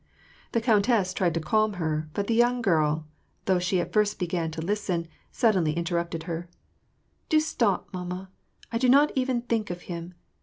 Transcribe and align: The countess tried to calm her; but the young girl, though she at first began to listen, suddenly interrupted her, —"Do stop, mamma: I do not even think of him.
The 0.53 0.61
countess 0.61 1.13
tried 1.13 1.35
to 1.35 1.39
calm 1.39 1.73
her; 1.73 2.09
but 2.15 2.25
the 2.25 2.33
young 2.33 2.63
girl, 2.63 3.05
though 3.45 3.59
she 3.59 3.79
at 3.79 3.93
first 3.93 4.17
began 4.17 4.49
to 4.49 4.59
listen, 4.59 5.07
suddenly 5.31 5.73
interrupted 5.73 6.23
her, 6.23 6.49
—"Do 7.29 7.39
stop, 7.39 7.87
mamma: 7.93 8.31
I 8.71 8.79
do 8.79 8.89
not 8.89 9.11
even 9.13 9.43
think 9.43 9.69
of 9.69 9.83
him. 9.83 10.15